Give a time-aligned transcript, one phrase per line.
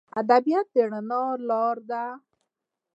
[0.19, 2.03] ادبیات د رڼا لار ده.